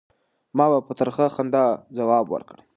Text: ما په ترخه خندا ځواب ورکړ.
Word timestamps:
ما 0.57 0.65
په 0.87 0.93
ترخه 0.99 1.25
خندا 1.35 1.65
ځواب 1.97 2.25
ورکړ. 2.29 2.57